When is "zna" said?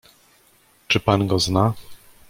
1.39-1.73